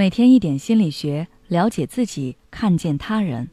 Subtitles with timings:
[0.00, 3.50] 每天一点心理学，了解自己，看见他人。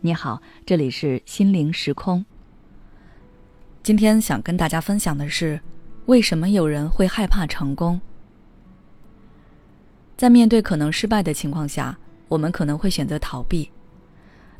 [0.00, 2.26] 你好，这里是心灵时空。
[3.80, 5.60] 今天想跟大家分享的是，
[6.06, 8.00] 为什么有人会害怕成功？
[10.16, 11.96] 在面对可能失败的情况下，
[12.26, 13.70] 我们可能会选择逃避，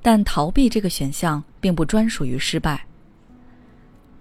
[0.01, 2.87] 但逃避这个选项并不专属于失败。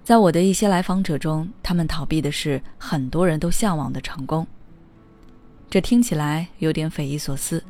[0.03, 4.47] 在我的一些来访者中，他们逃避的是很多人都向往的成功。
[5.69, 7.63] 这听起来有点匪夷所思。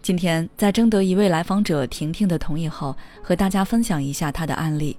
[0.00, 4.96] 今天在征得一位来访者婷婷的同意后，和大家分享一下她的案例。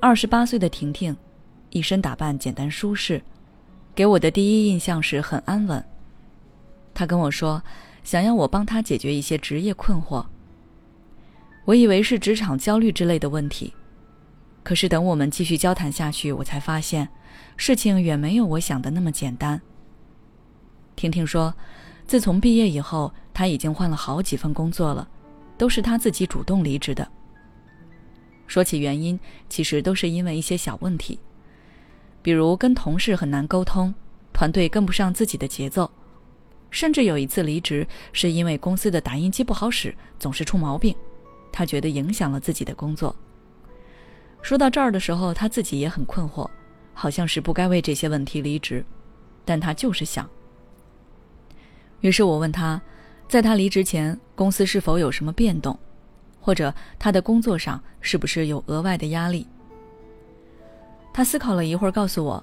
[0.00, 1.14] 二十八岁的婷婷，
[1.68, 3.20] 一身打扮简单舒适，
[3.94, 5.84] 给我的第一印象是很安稳。
[6.94, 7.62] 她跟我说，
[8.02, 10.24] 想要我帮她解决一些职业困惑。
[11.66, 13.74] 我以为是职场焦虑之类的问题，
[14.66, 17.08] 可是等我们继续交谈下去，我才发现。
[17.56, 19.62] 事情远没有我想的那么简单。
[20.96, 21.54] 婷婷说，
[22.04, 25.08] 自从毕业以后，她已经换了好几份工作了，
[25.56, 27.08] 都是她自己主动离职的。
[28.48, 31.20] 说起原因，其实都是因为一些小问题，
[32.20, 33.94] 比如跟同事很难沟通，
[34.32, 35.88] 团队跟不上自己的节奏，
[36.72, 40.92] 甚至有一次离职是因为公司的打印机不好使，总是出毛病，
[41.52, 43.14] 她觉得影响了自己的工作。
[44.46, 46.48] 说到这儿的时候，他自己也很困惑。
[46.94, 48.84] 好像是不该为这些问题离职，
[49.44, 50.24] 但他就是想。
[51.98, 52.80] 于是我问他，
[53.28, 55.76] 在他离职前，公司是否有什么变动，
[56.40, 59.44] 或者他的工作上是不是有额外的压力？
[61.12, 62.40] 他思考了一会儿，告诉我，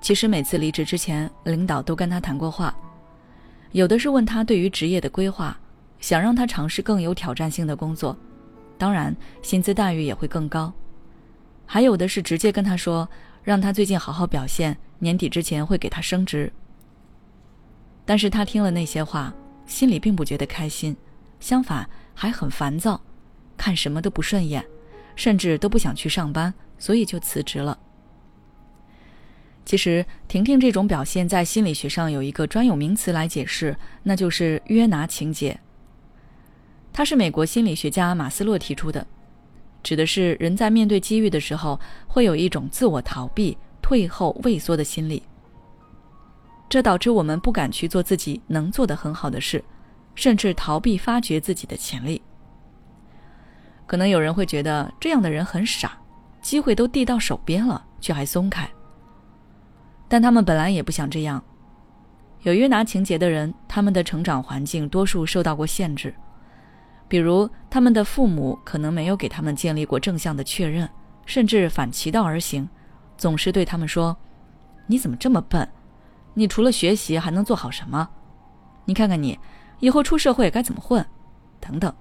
[0.00, 2.74] 其实每次离职之前，领导都跟他谈过话，
[3.72, 5.54] 有的是问他对于职业的规划，
[6.00, 8.16] 想让他尝试更有挑战性的工作，
[8.78, 10.72] 当然薪资待遇也会更高，
[11.66, 13.08] 还有的是直接跟他说。
[13.44, 16.50] 让他最近好好表现，年底之前会给他升职。
[18.06, 19.34] 但是他听了那些话，
[19.66, 20.96] 心里并不觉得开心，
[21.40, 22.98] 相反还很烦躁，
[23.54, 24.64] 看什么都不顺眼，
[25.14, 27.78] 甚至都不想去上班，所以就辞职了。
[29.66, 35.60] 其实，婷婷这种表现在心理学上有一个专有名词来解释，那就是约拿情节。
[36.94, 39.06] 它是美国心理学家马斯洛提出的。
[39.84, 41.78] 指的是人在面对机遇的时候，
[42.08, 45.22] 会有一种自我逃避、退后、畏缩的心理，
[46.68, 49.62] 这导致我们不敢去做自己能做的很好的事，
[50.14, 52.20] 甚至逃避发掘自己的潜力。
[53.86, 55.98] 可能有人会觉得这样的人很傻，
[56.40, 58.68] 机会都递到手边了，却还松开。
[60.08, 61.42] 但他们本来也不想这样。
[62.42, 66.14] 有约拿情节的人，他们的成长环境多数受到过限制。
[67.06, 70.88] 比如，他们的父母可能没有给他们建立过正向的确认，
[71.26, 72.68] 甚至反其道而行，
[73.16, 74.16] 总是对他们说
[74.88, 75.68] ：“你怎么这么笨？
[76.32, 78.08] 你除了学习还能做好什么？
[78.86, 79.38] 你看看你，
[79.80, 81.04] 以后出社会该怎么混？”
[81.60, 81.92] 等等。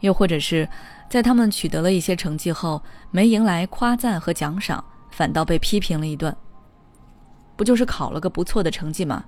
[0.00, 0.68] 又或者是
[1.08, 6.34] 在他们取得了一些成绩后，没迎来夸赞和奖赏，反倒被批评了一顿。
[7.56, 9.24] 不就是考了个不错的成绩吗？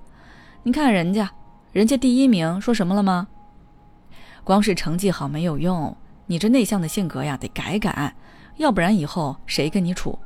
[0.63, 1.31] 你看看人家，
[1.71, 3.27] 人家第一名，说什么了吗？
[4.47, 5.93] 光是成绩好没有用，
[6.25, 8.15] 你这内向的性格呀，得改改，
[8.55, 10.17] 要不然以后谁跟你处？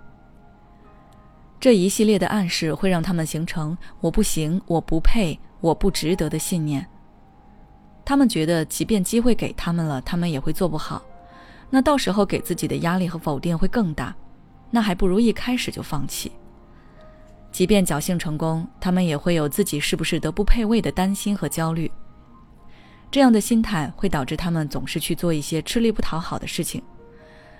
[1.59, 6.86] 这一系列的暗示会让他们形成“我不行，我不配，我不值得”的信念。
[8.06, 11.02] 他们觉得，即便机会给他们了，他们也会做不好，
[11.72, 14.16] 那到时候给自己的压力和否定会更大，
[14.70, 16.32] 那还不如一开始就放弃。
[17.52, 21.92] 即便侥幸成功，他们也会有自己是不是德不配位的担心和焦虑。
[23.12, 26.82] 这样的心态会导致他们总是去做一些吃力不讨好的事情，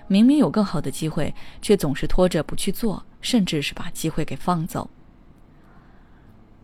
[0.08, 4.88] 明明有更好的机会，却总是拖着不去做，甚至是把机会给放走。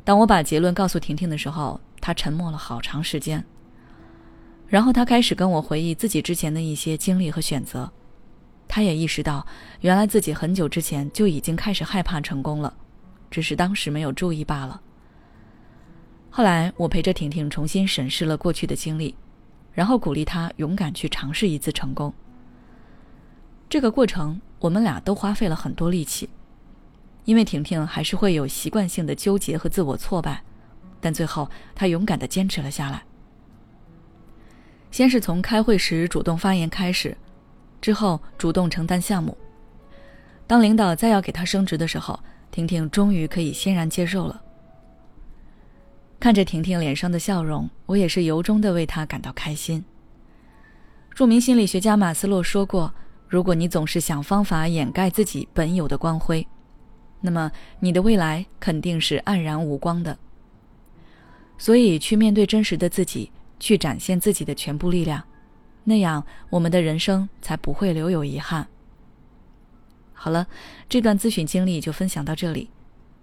[0.05, 3.45] 当我把结论告诉婷婷的时候，她沉默了好长时间，
[4.67, 7.93] 然后她开始跟我回忆自己之前的一些经历和选择。
[8.67, 9.47] 她也意识到，
[9.83, 12.75] 原来自己很久之前就已经开始害怕成功了，
[13.31, 14.81] 只是当时没有注意罢了。
[16.39, 19.13] 后来，我陪着婷婷重新审视了过去的经历，
[19.73, 22.15] 然后鼓励她勇敢去尝试一次成功。
[23.69, 26.31] 这个过程，我们俩都花费了很多力气，
[27.25, 30.41] 因为婷婷还是会有习惯性的纠结和自我挫败，
[31.01, 33.03] 但最后她勇敢的坚持了下来。
[34.93, 37.17] 先是从开会时主动发言开始，
[37.81, 39.37] 之后主动承担项目。
[40.47, 42.17] 当领导再要给她升职的时候，
[42.53, 44.43] 婷婷终于可以欣然接受了。
[46.21, 49.85] 看着婷婷脸上的笑容，我也是由衷的为她感到开心。
[51.15, 52.93] 著名心理学家马斯洛说过
[53.29, 56.47] ：“如果你总是想方法掩盖自己本有的光辉，
[57.21, 57.51] 那么
[57.81, 60.19] 你的未来肯定是黯然无光的。
[61.57, 63.31] 所以，去面对真实的自己，
[63.61, 65.23] 去展现自己的全部力量，
[65.85, 68.67] 那样我们的人生才不会留有遗憾。
[70.13, 70.49] 好了，
[70.89, 72.71] 这段咨询经历就分享到这里。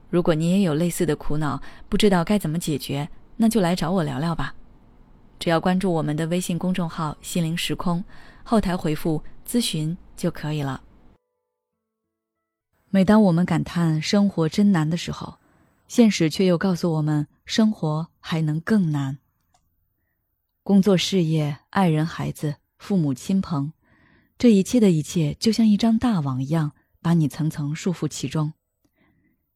[0.10, 4.56] 如果你也有类似的苦恼，不知道该怎么解决，那就来找我聊聊吧。
[5.40, 8.04] 只要关注我们的微信公众号“心灵时空”，
[8.44, 10.82] 后台回复“咨询”就可以了。
[12.90, 15.40] 每当我们感叹生活真难的时候，
[15.88, 19.18] 现实却又告诉我们，生活还能更难。
[20.64, 23.74] 工作、事业、爱人、孩子、父母亲朋，
[24.38, 28.54] 这一切的一切，就像一张大网一样，把你层层束缚其中。